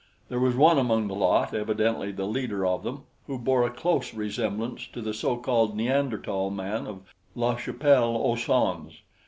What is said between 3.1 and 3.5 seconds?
who